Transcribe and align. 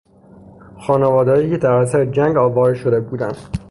خانوادههایی 0.79 1.49
که 1.49 1.57
در 1.57 1.71
اثر 1.71 2.05
جنگ 2.05 2.37
آواره 2.37 2.73
شده 2.75 2.99
بودند 2.99 3.57